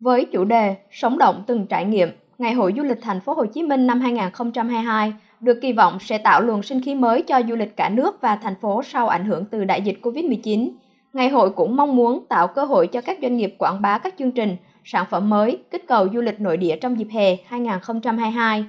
[0.00, 2.08] Với chủ đề Sống động từng trải nghiệm,
[2.38, 6.18] Ngày hội du lịch thành phố Hồ Chí Minh năm 2022 được kỳ vọng sẽ
[6.18, 9.24] tạo luồng sinh khí mới cho du lịch cả nước và thành phố sau ảnh
[9.24, 10.70] hưởng từ đại dịch Covid-19.
[11.12, 14.14] Ngày hội cũng mong muốn tạo cơ hội cho các doanh nghiệp quảng bá các
[14.18, 18.64] chương trình, sản phẩm mới, kích cầu du lịch nội địa trong dịp hè 2022.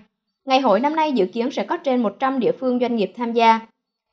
[0.45, 3.33] Ngày hội năm nay dự kiến sẽ có trên 100 địa phương doanh nghiệp tham
[3.33, 3.59] gia.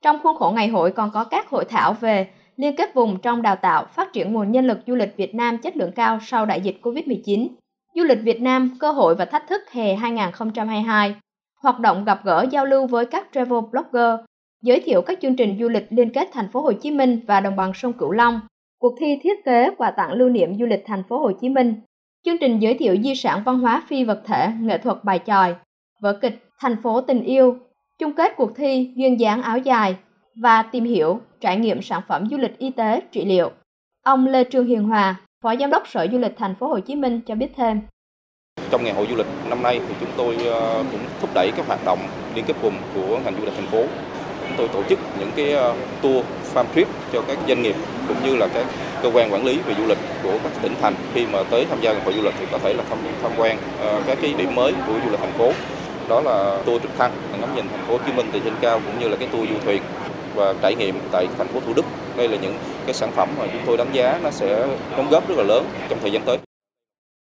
[0.02, 3.42] Trong khuôn khổ ngày hội còn có các hội thảo về liên kết vùng trong
[3.42, 6.46] đào tạo, phát triển nguồn nhân lực du lịch Việt Nam chất lượng cao sau
[6.46, 7.48] đại dịch Covid-19.
[7.94, 11.14] Du lịch Việt Nam, cơ hội và thách thức hè 2022.
[11.62, 14.20] Hoạt động gặp gỡ giao lưu với các travel blogger,
[14.62, 17.40] giới thiệu các chương trình du lịch liên kết thành phố Hồ Chí Minh và
[17.40, 18.40] đồng bằng sông Cửu Long.
[18.78, 21.74] Cuộc thi thiết kế quà tặng lưu niệm du lịch thành phố Hồ Chí Minh.
[22.24, 25.54] Chương trình giới thiệu di sản văn hóa phi vật thể, nghệ thuật bài tròi,
[26.02, 27.56] vở kịch Thành phố tình yêu,
[27.98, 29.96] chung kết cuộc thi duyên dáng áo dài
[30.36, 33.50] và tìm hiểu trải nghiệm sản phẩm du lịch y tế trị liệu.
[34.04, 36.94] Ông Lê Trương Hiền Hòa, Phó Giám đốc Sở Du lịch Thành phố Hồ Chí
[36.94, 37.80] Minh cho biết thêm.
[38.70, 41.66] Trong ngày hội du lịch năm nay thì chúng tôi ờ, cũng thúc đẩy các
[41.66, 41.98] hoạt động
[42.34, 43.84] liên kết vùng của ngành du lịch thành phố.
[44.48, 47.74] Chúng tôi tổ chức những cái ờ, tour farm trip cho các doanh nghiệp
[48.08, 48.66] cũng như là các
[49.02, 51.78] cơ quan quản lý về du lịch của các tỉnh thành khi mà tới tham
[51.80, 54.34] gia ngày hội du lịch thì có thể là tham, tham quan ờ, các cái
[54.38, 55.52] điểm mới của du lịch thành phố.
[56.08, 58.80] Đó là tour trực thăng ngắm nhìn thành phố Hồ Chí Minh từ trên cao
[58.86, 59.82] cũng như là cái tour du thuyền
[60.34, 61.84] và trải nghiệm tại thành phố Thủ Đức.
[62.16, 65.28] Đây là những cái sản phẩm mà chúng tôi đánh giá nó sẽ đóng góp
[65.28, 66.38] rất là lớn trong thời gian tới.